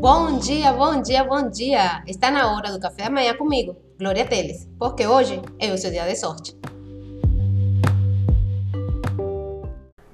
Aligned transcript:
Bom 0.00 0.38
dia, 0.38 0.72
bom 0.72 1.02
dia, 1.02 1.22
bom 1.22 1.50
dia! 1.50 2.02
Está 2.06 2.30
na 2.30 2.50
hora 2.50 2.72
do 2.72 2.80
café 2.80 3.04
da 3.04 3.10
manhã 3.10 3.34
comigo, 3.34 3.76
Glória 3.98 4.26
Teles, 4.26 4.66
porque 4.78 5.06
hoje 5.06 5.42
é 5.58 5.70
o 5.70 5.76
seu 5.76 5.90
dia 5.90 6.06
de 6.06 6.16
sorte. 6.16 6.56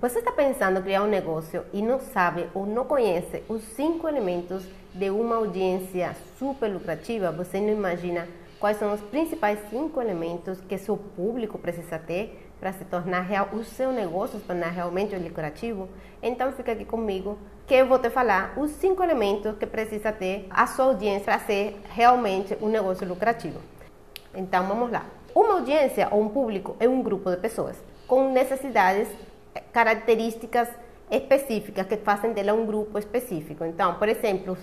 Você 0.01 0.19
está 0.19 0.33
pensando 0.33 0.81
em 0.81 0.83
criar 0.83 1.05
um 1.05 1.07
negócio 1.07 1.63
e 1.73 1.81
não 1.81 2.01
sabe 2.01 2.49
ou 2.53 2.67
não 2.67 2.85
conhece 2.85 3.45
os 3.49 3.63
cinco 3.63 4.09
elementos 4.09 4.65
de 4.93 5.09
uma 5.09 5.37
audiência 5.37 6.17
super 6.37 6.67
lucrativa? 6.67 7.31
Você 7.31 7.61
não 7.61 7.71
imagina 7.71 8.27
quais 8.59 8.81
são 8.81 8.93
os 8.93 9.01
principais 9.03 9.61
cinco 9.71 10.01
elementos 10.01 10.61
que 10.63 10.77
seu 10.79 10.97
público 10.97 11.59
precisa 11.59 11.97
ter 11.97 12.51
para 12.59 12.73
se 12.73 12.85
tornar 12.87 13.21
real, 13.21 13.51
o 13.53 13.63
seu 13.63 13.93
negócio 13.93 14.41
se 14.41 14.47
tornar 14.47 14.71
realmente 14.71 15.15
lucrativo? 15.15 15.89
Então 16.21 16.51
fica 16.51 16.73
aqui 16.73 16.85
comigo 16.85 17.39
que 17.67 17.75
eu 17.75 17.87
vou 17.87 17.99
te 17.99 18.11
falar 18.11 18.55
os 18.57 18.71
cinco 18.73 19.03
elementos 19.03 19.57
que 19.59 19.67
precisa 19.67 20.13
ter 20.13 20.47
a 20.51 20.67
sua 20.67 20.87
audiência 20.87 21.25
para 21.25 21.39
ser 21.41 21.81
realmente 21.91 22.57
um 22.61 22.69
negócio 22.69 23.07
lucrativo. 23.07 23.61
Então 24.35 24.67
vamos 24.67 24.91
lá. 24.91 25.05
Uma 25.35 25.55
audiência 25.55 26.09
ou 26.11 26.23
um 26.23 26.29
público 26.29 26.77
é 26.79 26.89
um 26.89 27.03
grupo 27.03 27.31
de 27.31 27.37
pessoas 27.37 27.77
com 28.07 28.31
necessidades, 28.31 29.09
eh, 29.55 29.63
características 29.73 30.69
específicas 31.11 31.87
que 31.87 31.97
fazem 31.97 32.33
dela 32.33 32.55
um 32.55 32.65
grupo 32.65 32.99
específico. 32.99 33.65
Então, 33.65 33.95
por 33.95 34.09
exemplo, 34.09 34.57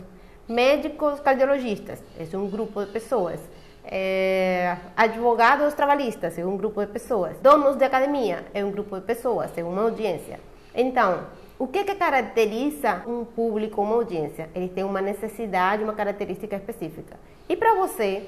médicos 0.47 1.19
cardiologistas, 1.19 2.01
é 2.17 2.37
um 2.37 2.49
grupo 2.49 2.85
de 2.85 2.91
pessoas 2.91 3.39
é, 3.85 4.77
advogados 4.95 5.73
trabalhistas 5.73 6.37
é 6.37 6.45
um 6.45 6.55
grupo 6.55 6.79
de 6.81 6.87
pessoas, 6.87 7.37
donos 7.41 7.75
de 7.75 7.83
academia 7.83 8.45
é 8.53 8.63
um 8.63 8.71
grupo 8.71 8.95
de 8.95 9.05
pessoas, 9.05 9.51
é 9.57 9.63
uma 9.63 9.81
audiência. 9.81 10.39
Então, 10.73 11.25
o 11.63 11.67
que, 11.67 11.85
que 11.85 11.95
caracteriza 11.95 13.03
um 13.07 13.23
público, 13.23 13.81
uma 13.81 13.95
audiência? 13.95 14.49
Ele 14.53 14.67
tem 14.67 14.83
uma 14.83 14.99
necessidade, 14.99 15.81
uma 15.81 15.93
característica 15.93 16.57
específica. 16.57 17.17
E 17.47 17.55
para 17.55 17.73
você 17.75 18.27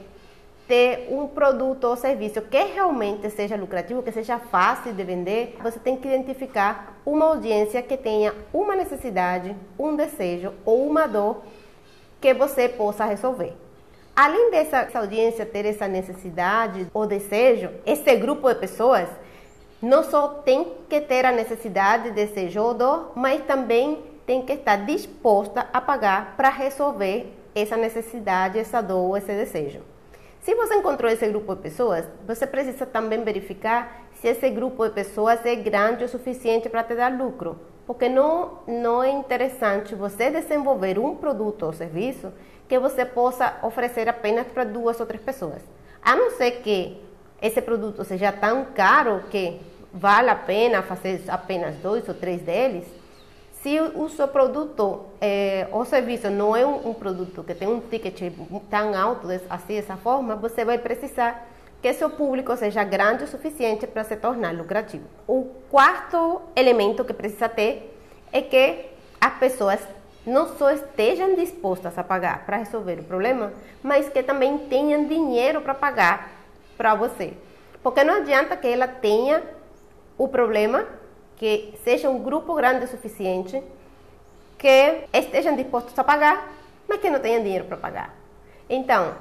ter 0.66 1.10
um 1.12 1.28
produto 1.28 1.84
ou 1.84 1.98
serviço 1.98 2.42
que 2.44 2.64
realmente 2.64 3.30
seja 3.30 3.58
lucrativo, 3.58 4.02
que 4.02 4.14
seja 4.14 4.40
fácil 4.40 4.94
de 4.94 5.04
vender, 5.04 5.58
você 5.62 5.78
tem 5.78 5.98
que 5.98 6.08
identificar 6.08 6.98
uma 7.06 7.26
audiência 7.26 7.82
que 7.82 7.98
tenha 7.98 8.34
uma 8.54 8.74
necessidade, 8.74 9.54
um 9.78 9.98
desejo 9.98 10.54
ou 10.64 10.88
uma 10.88 11.06
dor 11.06 11.44
que 12.22 12.34
você 12.34 12.70
possa 12.70 13.04
resolver. 13.04 13.52
Além 14.16 14.50
dessa 14.50 14.88
audiência 14.98 15.46
ter 15.46 15.66
essa 15.66 15.90
necessidade 15.90 16.88
ou 16.94 17.06
desejo, 17.06 17.70
esse 17.86 18.16
grupo 18.16 18.48
de 18.48 18.56
pessoas 18.62 19.10
não 19.86 20.04
só 20.04 20.28
tem 20.28 20.74
que 20.90 21.00
ter 21.00 21.26
a 21.26 21.32
necessidade, 21.32 22.10
desejo 22.10 22.60
ou 22.60 22.74
dor, 22.74 23.12
mas 23.16 23.46
também 23.46 24.04
tem 24.26 24.42
que 24.42 24.54
estar 24.54 24.78
disposta 24.78 25.68
a 25.72 25.80
pagar 25.80 26.36
para 26.36 26.50
resolver 26.50 27.32
essa 27.54 27.78
necessidade, 27.78 28.58
essa 28.58 28.82
dor, 28.82 29.16
esse 29.16 29.28
desejo. 29.28 29.82
Se 30.42 30.56
você 30.56 30.74
encontrou 30.74 31.12
esse 31.12 31.28
grupo 31.28 31.56
de 31.56 31.62
pessoas, 31.62 32.04
você 32.26 32.48
precisa 32.48 32.88
também 32.88 33.24
verificar 33.24 34.08
se 34.14 34.28
esse 34.28 34.50
grupo 34.50 34.88
de 34.88 34.94
pessoas 34.96 35.46
é 35.46 35.56
grande 35.56 36.04
o 36.04 36.10
suficiente 36.10 36.68
para 36.68 36.84
te 36.84 36.96
dar 36.96 37.16
lucro, 37.16 37.60
porque 37.86 38.10
não, 38.10 38.60
não 38.68 39.04
é 39.04 39.12
interessante 39.12 39.94
você 39.94 40.32
desenvolver 40.32 40.98
um 40.98 41.16
produto 41.16 41.64
ou 41.64 41.74
serviço 41.74 42.34
que 42.68 42.80
você 42.80 43.06
possa 43.06 43.60
oferecer 43.62 44.10
apenas 44.10 44.48
para 44.48 44.64
duas 44.64 45.00
ou 45.00 45.06
três 45.06 45.22
pessoas. 45.22 45.62
A 46.02 46.16
não 46.16 46.32
ser 46.32 46.64
que 46.64 47.06
esse 47.40 47.62
produto 47.62 48.04
seja 48.04 48.32
tão 48.32 48.66
caro 48.74 49.24
que 49.30 49.62
vale 49.96 50.30
a 50.30 50.36
pena 50.36 50.82
fazer 50.82 51.24
apenas 51.30 51.76
dois 51.78 52.08
ou 52.10 52.14
três 52.14 52.42
deles, 52.42 52.86
se 53.62 53.80
o 53.80 54.10
seu 54.10 54.28
produto 54.28 55.06
é, 55.20 55.68
ou 55.72 55.86
serviço 55.86 56.30
não 56.30 56.56
é 56.56 56.66
um, 56.66 56.90
um, 56.90 56.94
produto 56.94 57.44
que 57.44 57.56
tem 57.56 57.68
um 57.68 57.80
ticket 57.80 58.22
tão 58.70 58.94
alto 58.94 59.28
assim 59.50 59.76
dessa 59.76 59.96
forma, 59.96 60.36
você 60.36 60.66
vai 60.66 60.78
precisar 60.78 61.48
que 61.82 61.92
seu 61.94 62.10
público 62.10 62.56
seja 62.58 62.84
grande 62.84 63.24
o 63.24 63.28
suficiente 63.28 63.88
para 63.88 64.04
se 64.04 64.18
tornar 64.18 64.54
lucrativo. 64.54 65.06
O 65.26 65.46
quarto 65.72 66.42
elemento 66.56 67.06
que 67.06 67.14
precisa 67.14 67.48
ter 67.48 67.98
é 68.32 68.42
que 68.42 68.86
as 69.20 69.34
pessoas 69.40 69.80
não 70.26 70.58
só 70.58 70.72
estejam 70.72 71.36
dispostas 71.36 71.98
a 71.98 72.04
pagar 72.04 72.46
para 72.46 72.58
resolver 72.58 73.00
o 73.00 73.04
problema, 73.04 73.54
mas 73.82 74.10
que 74.10 74.22
também 74.22 74.58
tenham 74.58 75.06
dinheiro 75.06 75.62
para 75.62 75.74
pagar 75.74 76.32
para 76.78 76.94
você. 76.94 77.34
Porque 77.82 78.04
não 78.04 78.16
adianta 78.16 78.58
que 78.58 78.68
ela 78.68 78.88
tenha 78.88 79.44
o 80.18 80.28
problema, 80.28 80.86
que 81.38 81.74
seja 81.84 82.10
um 82.10 82.22
grupo 82.22 82.54
grande 82.54 82.86
o 82.86 82.88
suficiente, 82.88 83.62
que 84.58 85.04
estejam 85.14 85.56
dispostos 85.56 85.98
a 85.98 86.04
pagar, 86.04 86.52
mas 86.88 87.00
que 87.00 87.10
não 87.10 87.20
tenham 87.20 87.44
dinheiro 87.44 87.66
para 87.66 87.78
pagar. 87.78 88.16
Então, 88.70 89.14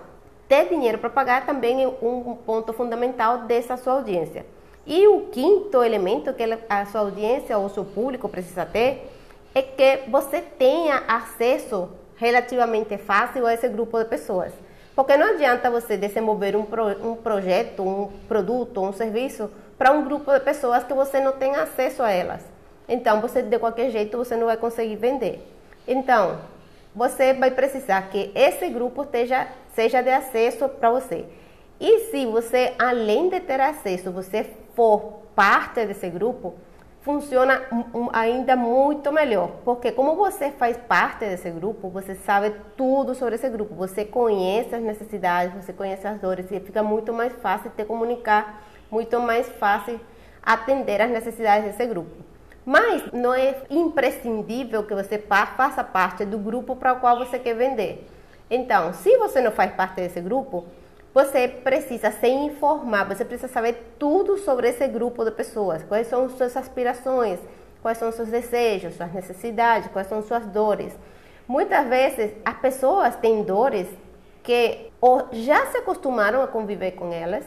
ter 0.49 0.69
dinheiro 0.69 0.99
para 0.99 1.11
pagar 1.11 1.47
também 1.47 1.83
é 1.83 1.89
um 1.89 2.37
ponto 2.37 2.73
fundamental 2.73 3.39
dessa 3.39 3.77
sua 3.77 3.95
audiência. 3.95 4.47
E 4.87 5.07
o 5.07 5.29
quinto 5.29 5.83
elemento 5.83 6.33
que 6.35 6.43
a 6.69 6.87
sua 6.87 7.01
audiência 7.01 7.57
ou 7.57 7.67
o 7.67 7.71
seu 7.71 7.85
público 7.85 8.29
precisa 8.29 8.67
ter 8.67 9.11
é 9.55 9.63
que 9.63 10.11
você 10.11 10.43
tenha 10.43 11.03
acesso 11.09 11.89
relativamente 12.17 12.97
fácil 12.99 13.47
a 13.47 13.55
esse 13.55 13.69
grupo 13.69 13.99
de 13.99 14.05
pessoas. 14.05 14.53
Porque 14.95 15.17
não 15.17 15.35
adianta 15.35 15.71
você 15.71 15.97
desenvolver 15.97 16.55
um, 16.55 16.65
pro, 16.65 16.87
um 17.07 17.17
projeto, 17.17 17.83
um 17.83 18.11
produto, 18.29 18.81
um 18.81 18.93
serviço 18.93 19.51
para 19.77 19.91
um 19.91 20.05
grupo 20.05 20.33
de 20.33 20.41
pessoas 20.41 20.85
que 20.85 20.95
você 20.95 21.21
não 21.21 21.33
tem 21.33 21.55
acesso 21.57 22.03
a 22.03 22.11
elas. 22.11 22.43
Então, 22.89 23.21
você 23.21 23.43
de 23.43 23.59
qualquer 23.59 23.91
jeito 23.91 24.17
você 24.17 24.37
não 24.37 24.47
vai 24.47 24.57
conseguir 24.57 24.97
vender. 24.97 25.41
Então, 25.87 26.39
você 26.95 27.35
vai 27.35 27.51
precisar 27.51 28.03
que 28.03 28.31
esse 28.35 28.69
grupo 28.69 29.03
esteja, 29.03 29.49
seja 29.75 30.01
de 30.01 30.11
acesso 30.11 30.69
para 30.69 30.91
você. 30.91 31.25
E 31.81 32.11
se 32.11 32.25
você, 32.27 32.73
além 32.79 33.29
de 33.29 33.41
ter 33.41 33.61
acesso, 33.61 34.13
você 34.13 34.47
for 34.77 35.25
parte 35.35 35.85
desse 35.87 36.09
grupo, 36.09 36.55
funciona 37.05 37.61
ainda 38.15 38.57
muito 38.57 39.13
melhor, 39.13 39.51
porque 39.63 39.93
como 39.93 40.17
você 40.17 40.51
faz 40.51 40.75
parte 40.75 41.21
desse 41.27 41.51
grupo, 41.51 41.91
você 41.91 42.15
sabe 42.15 42.55
tudo 42.79 43.15
sobre 43.15 43.35
esse 43.35 43.47
grupo, 43.51 43.75
você 43.75 44.07
conhece 44.07 44.75
as 44.75 44.83
necessidades, 44.83 45.55
você 45.55 45.71
conhece 45.71 46.07
as 46.07 46.19
dores 46.19 46.51
e 46.51 46.59
fica 46.61 46.83
muito 46.83 47.13
mais 47.13 47.31
fácil 47.35 47.71
te 47.77 47.85
comunicar, 47.85 48.65
muito 48.91 49.21
mais 49.21 49.47
fácil 49.47 50.01
atender 50.43 51.03
as 51.03 51.11
necessidades 51.11 51.67
desse 51.67 51.87
grupo. 51.87 52.11
Mas 52.65 53.13
não 53.13 53.35
é 53.35 53.55
imprescindível 53.69 54.83
que 54.85 54.95
você 54.95 55.19
faça 55.19 55.85
parte 55.85 56.25
do 56.25 56.39
grupo 56.39 56.75
para 56.75 56.95
o 56.95 57.01
qual 57.01 57.19
você 57.19 57.39
quer 57.39 57.55
vender. 57.55 58.09
Então, 58.49 58.95
se 58.95 59.15
você 59.19 59.43
não 59.43 59.53
faz 59.53 59.73
parte 59.73 59.97
desse 59.97 60.23
grupo, 60.23 60.65
você 61.15 61.47
precisa 61.47 62.11
se 62.11 62.27
informar, 62.27 63.05
você 63.05 63.25
precisa 63.25 63.47
saber 63.47 63.95
tudo 64.01 64.37
sobre 64.37 64.69
esse 64.69 64.87
grupo 64.89 65.25
de 65.25 65.31
pessoas, 65.31 65.85
quais 65.85 66.09
são 66.09 66.29
suas 66.29 66.57
aspirações, 66.57 67.39
quais 67.81 67.99
são 67.99 68.11
seus 68.11 68.29
desejos, 68.29 68.97
suas 68.97 69.13
necessidades, 69.13 69.89
quais 69.93 70.09
são 70.09 70.21
suas 70.23 70.45
dores. 70.47 70.93
Muitas 71.47 71.87
vezes 71.87 72.33
as 72.45 72.57
pessoas 72.59 73.15
têm 73.15 73.45
dores 73.45 73.87
que 74.43 74.91
ou 75.01 75.29
já 75.33 75.67
se 75.67 75.79
acostumaram 75.79 76.43
a 76.43 76.49
conviver 76.49 76.93
com 76.93 77.13
elas, 77.13 77.45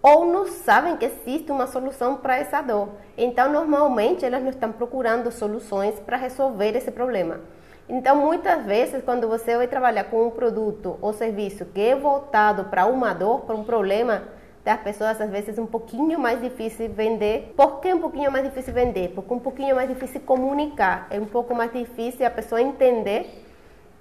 ou 0.00 0.24
não 0.24 0.46
sabem 0.46 0.96
que 0.96 1.04
existe 1.04 1.50
uma 1.50 1.66
solução 1.66 2.16
para 2.16 2.36
essa 2.36 2.60
dor. 2.60 2.88
Então, 3.16 3.52
normalmente, 3.52 4.24
elas 4.24 4.42
não 4.42 4.50
estão 4.50 4.72
procurando 4.72 5.30
soluções 5.30 5.98
para 6.00 6.16
resolver 6.16 6.76
esse 6.76 6.90
problema. 6.90 7.40
Então, 7.88 8.16
muitas 8.16 8.64
vezes, 8.64 9.02
quando 9.04 9.28
você 9.28 9.56
vai 9.56 9.66
trabalhar 9.66 10.04
com 10.04 10.26
um 10.26 10.30
produto 10.30 10.96
ou 11.00 11.12
serviço 11.12 11.64
que 11.66 11.80
é 11.80 11.96
voltado 11.96 12.64
para 12.64 12.86
uma 12.86 13.12
dor, 13.12 13.40
para 13.40 13.56
um 13.56 13.64
problema 13.64 14.22
das 14.64 14.80
pessoas, 14.80 15.20
às 15.20 15.30
vezes 15.30 15.58
é 15.58 15.60
um 15.60 15.66
pouquinho 15.66 16.18
mais 16.18 16.40
difícil 16.40 16.88
vender. 16.90 17.52
Por 17.56 17.80
que 17.80 17.92
um 17.92 18.00
pouquinho 18.00 18.30
mais 18.30 18.44
difícil 18.44 18.72
vender? 18.72 19.08
Porque 19.08 19.34
um 19.34 19.40
pouquinho 19.40 19.74
mais 19.74 19.88
difícil 19.88 20.20
comunicar. 20.20 21.08
É 21.10 21.18
um 21.18 21.26
pouco 21.26 21.54
mais 21.54 21.72
difícil 21.72 22.24
a 22.24 22.30
pessoa 22.30 22.62
entender. 22.62 23.26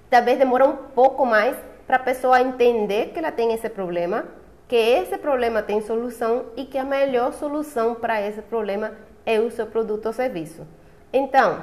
Talvez 0.09 0.37
demora 0.37 0.67
um 0.67 0.75
pouco 0.75 1.25
mais 1.25 1.57
para 1.87 1.95
a 1.95 1.99
pessoa 1.99 2.39
entender 2.39 3.07
que 3.07 3.19
ela 3.19 3.31
tem 3.31 3.53
esse 3.53 3.67
problema, 3.67 4.25
que 4.67 4.75
esse 4.75 5.17
problema 5.17 5.63
tem 5.63 5.81
solução 5.81 6.45
e 6.55 6.65
que 6.65 6.77
a 6.77 6.83
melhor 6.83 7.33
solução 7.33 7.95
para 7.95 8.21
esse 8.21 8.41
problema 8.41 8.91
é 9.25 9.39
o 9.39 9.49
seu 9.49 9.65
produto 9.65 10.05
ou 10.05 10.13
serviço. 10.13 10.65
Então, 11.11 11.61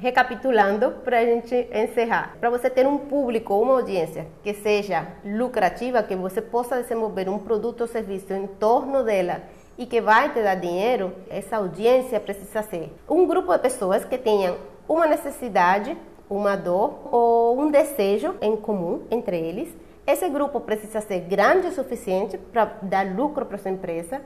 recapitulando 0.00 0.90
para 1.04 1.18
a 1.18 1.24
gente 1.24 1.54
encerrar, 1.72 2.36
para 2.40 2.50
você 2.50 2.68
ter 2.68 2.86
um 2.86 2.98
público 2.98 3.54
uma 3.54 3.74
audiência 3.74 4.26
que 4.42 4.52
seja 4.54 5.06
lucrativa, 5.24 6.02
que 6.02 6.16
você 6.16 6.42
possa 6.42 6.82
desenvolver 6.82 7.28
um 7.28 7.38
produto 7.38 7.82
ou 7.82 7.86
serviço 7.86 8.32
em 8.32 8.46
torno 8.46 9.04
dela 9.04 9.42
e 9.78 9.86
que 9.86 10.00
vai 10.00 10.32
te 10.32 10.42
dar 10.42 10.54
dinheiro, 10.54 11.12
essa 11.28 11.56
audiência 11.56 12.20
precisa 12.20 12.62
ser 12.62 12.92
um 13.08 13.26
grupo 13.26 13.52
de 13.52 13.58
pessoas 13.58 14.04
que 14.04 14.18
tenham 14.18 14.56
uma 14.88 15.06
necessidade, 15.06 15.96
uma 16.28 16.56
dor 16.56 17.08
ou 17.10 17.58
um 17.58 17.70
desejo 17.70 18.34
em 18.40 18.56
comum 18.56 19.02
entre 19.10 19.38
eles. 19.38 19.74
Esse 20.06 20.28
grupo 20.28 20.60
precisa 20.60 21.00
ser 21.00 21.20
grande 21.20 21.68
o 21.68 21.72
suficiente 21.72 22.36
para 22.36 22.76
dar 22.82 23.06
lucro 23.06 23.46
para 23.46 23.58
sua 23.58 23.70
empresa. 23.70 24.20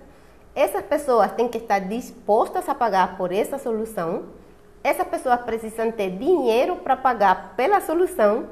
Essas 0.54 0.82
pessoas 0.82 1.32
têm 1.32 1.48
que 1.48 1.58
estar 1.58 1.78
dispostas 1.78 2.68
a 2.68 2.74
pagar 2.74 3.16
por 3.16 3.32
essa 3.32 3.58
solução 3.58 4.24
essas 4.82 5.06
pessoas 5.06 5.40
precisam 5.40 5.90
ter 5.90 6.10
dinheiro 6.10 6.76
para 6.76 6.96
pagar 6.96 7.54
pela 7.56 7.80
solução 7.80 8.46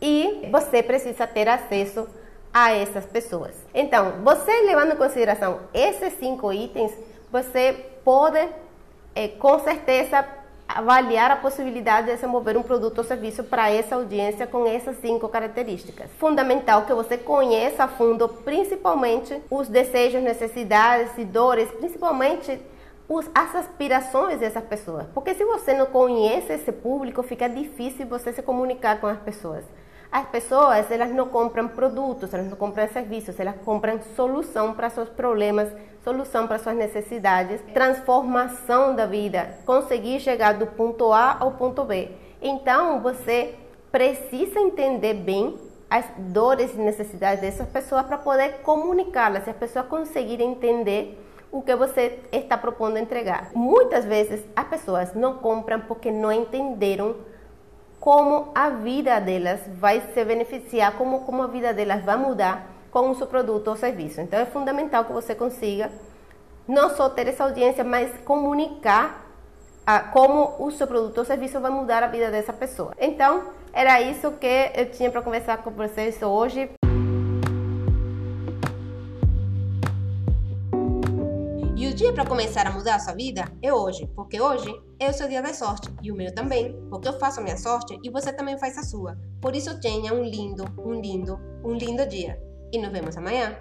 e 0.00 0.48
você 0.50 0.82
precisa 0.82 1.26
ter 1.26 1.48
acesso 1.48 2.06
a 2.52 2.72
essas 2.72 3.04
pessoas. 3.06 3.54
Então, 3.74 4.12
você 4.22 4.52
levando 4.62 4.92
em 4.92 4.96
consideração 4.96 5.60
esses 5.72 6.12
cinco 6.18 6.52
itens, 6.52 6.92
você 7.32 7.72
pode, 8.04 8.48
é, 9.14 9.28
com 9.28 9.58
certeza, 9.58 10.24
avaliar 10.68 11.30
a 11.30 11.36
possibilidade 11.36 12.06
de 12.06 12.14
desenvolver 12.14 12.56
um 12.56 12.62
produto 12.62 12.98
ou 12.98 13.04
serviço 13.04 13.44
para 13.44 13.70
essa 13.70 13.96
audiência 13.96 14.46
com 14.46 14.66
essas 14.66 14.96
cinco 15.00 15.28
características. 15.28 16.10
Fundamental 16.18 16.82
que 16.82 16.94
você 16.94 17.18
conheça 17.18 17.84
a 17.84 17.88
fundo, 17.88 18.28
principalmente 18.28 19.40
os 19.50 19.68
desejos, 19.68 20.22
necessidades 20.22 21.16
e 21.18 21.24
dores, 21.24 21.70
principalmente 21.72 22.60
os, 23.08 23.30
as 23.34 23.54
aspirações 23.54 24.40
dessas 24.40 24.64
pessoas. 24.64 25.06
Porque 25.14 25.34
se 25.34 25.44
você 25.44 25.74
não 25.74 25.86
conhece 25.86 26.52
esse 26.52 26.72
público, 26.72 27.22
fica 27.22 27.48
difícil 27.48 28.06
você 28.06 28.32
se 28.32 28.42
comunicar 28.42 29.00
com 29.00 29.06
as 29.06 29.18
pessoas. 29.18 29.64
As 30.10 30.28
pessoas, 30.28 30.90
elas 30.92 31.10
não 31.10 31.28
compram 31.28 31.66
produtos, 31.66 32.32
elas 32.32 32.46
não 32.46 32.56
compram 32.56 32.86
serviços, 32.88 33.38
elas 33.40 33.56
compram 33.64 34.00
solução 34.14 34.72
para 34.72 34.88
seus 34.88 35.08
problemas, 35.08 35.68
solução 36.04 36.46
para 36.46 36.58
suas 36.60 36.76
necessidades, 36.76 37.60
transformação 37.72 38.94
da 38.94 39.06
vida, 39.06 39.58
conseguir 39.66 40.20
chegar 40.20 40.54
do 40.54 40.68
ponto 40.68 41.12
A 41.12 41.36
ao 41.40 41.52
ponto 41.52 41.82
B. 41.82 42.12
Então, 42.40 43.00
você 43.00 43.56
precisa 43.90 44.60
entender 44.60 45.14
bem 45.14 45.58
as 45.90 46.04
dores 46.16 46.74
e 46.74 46.78
necessidades 46.78 47.40
dessas 47.40 47.68
pessoas 47.68 48.06
para 48.06 48.18
poder 48.18 48.60
comunicá-las, 48.62 49.44
se 49.44 49.50
as 49.50 49.56
pessoas 49.56 49.86
conseguirem 49.86 50.52
entender 50.52 51.20
o 51.54 51.62
que 51.62 51.76
você 51.76 52.18
está 52.32 52.58
propondo 52.58 52.98
entregar. 52.98 53.52
Muitas 53.54 54.04
vezes 54.04 54.44
as 54.56 54.66
pessoas 54.66 55.14
não 55.14 55.34
compram 55.34 55.78
porque 55.82 56.10
não 56.10 56.32
entenderam 56.32 57.14
como 58.00 58.50
a 58.52 58.70
vida 58.70 59.20
delas 59.20 59.60
vai 59.68 60.00
se 60.00 60.24
beneficiar, 60.24 60.96
como, 60.96 61.20
como 61.20 61.44
a 61.44 61.46
vida 61.46 61.72
delas 61.72 62.04
vai 62.04 62.16
mudar 62.16 62.66
com 62.90 63.08
o 63.08 63.14
seu 63.14 63.28
produto 63.28 63.68
ou 63.68 63.76
serviço. 63.76 64.20
Então 64.20 64.40
é 64.40 64.44
fundamental 64.44 65.04
que 65.04 65.12
você 65.12 65.32
consiga 65.32 65.92
não 66.66 66.90
só 66.90 67.08
ter 67.08 67.28
essa 67.28 67.44
audiência, 67.44 67.84
mas 67.84 68.10
comunicar 68.24 69.24
a, 69.86 70.00
como 70.00 70.56
o 70.58 70.72
seu 70.72 70.88
produto 70.88 71.18
ou 71.18 71.24
serviço 71.24 71.60
vai 71.60 71.70
mudar 71.70 72.02
a 72.02 72.08
vida 72.08 72.32
dessa 72.32 72.52
pessoa. 72.52 72.92
Então, 72.98 73.44
era 73.72 74.00
isso 74.00 74.32
que 74.32 74.72
eu 74.74 74.90
tinha 74.90 75.08
para 75.08 75.22
conversar 75.22 75.58
com 75.58 75.70
vocês 75.70 76.20
hoje. 76.20 76.68
Dia 81.94 82.12
para 82.12 82.26
começar 82.26 82.66
a 82.66 82.72
mudar 82.72 82.96
a 82.96 82.98
sua 82.98 83.14
vida 83.14 83.44
é 83.62 83.72
hoje, 83.72 84.10
porque 84.16 84.40
hoje 84.40 84.68
é 84.98 85.08
o 85.08 85.12
seu 85.12 85.28
dia 85.28 85.40
da 85.40 85.54
sorte 85.54 85.88
e 86.02 86.10
o 86.10 86.16
meu 86.16 86.34
também, 86.34 86.74
porque 86.90 87.06
eu 87.06 87.18
faço 87.20 87.38
a 87.38 87.42
minha 87.42 87.56
sorte 87.56 87.96
e 88.02 88.10
você 88.10 88.32
também 88.32 88.58
faz 88.58 88.76
a 88.76 88.82
sua. 88.82 89.16
Por 89.40 89.54
isso 89.54 89.80
tenha 89.80 90.12
um 90.12 90.24
lindo, 90.24 90.64
um 90.76 91.00
lindo, 91.00 91.38
um 91.64 91.72
lindo 91.72 92.04
dia. 92.04 92.36
E 92.72 92.78
nos 92.78 92.90
vemos 92.90 93.16
amanhã. 93.16 93.56